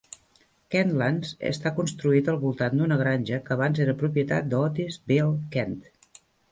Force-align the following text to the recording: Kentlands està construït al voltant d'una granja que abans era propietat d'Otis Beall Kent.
Kentlands 0.75 1.33
està 1.49 1.73
construït 1.81 2.33
al 2.33 2.41
voltant 2.47 2.81
d'una 2.81 2.99
granja 3.05 3.41
que 3.51 3.57
abans 3.59 3.87
era 3.87 3.99
propietat 4.05 4.53
d'Otis 4.57 5.03
Beall 5.13 5.41
Kent. 5.57 5.83